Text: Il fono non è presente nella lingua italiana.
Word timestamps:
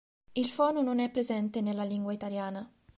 Il 0.33 0.47
fono 0.47 0.81
non 0.81 0.97
è 0.97 1.11
presente 1.11 1.61
nella 1.61 1.83
lingua 1.83 2.11
italiana. 2.11 2.67